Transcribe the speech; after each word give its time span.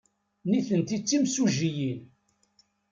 Nitenti 0.49 0.97
d 1.01 1.03
timsujjiyin. 1.07 2.01